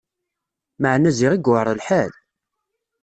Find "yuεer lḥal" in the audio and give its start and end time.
1.43-2.11